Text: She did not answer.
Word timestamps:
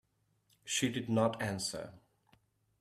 She 0.65 0.89
did 0.89 1.09
not 1.09 1.39
answer. 1.43 1.93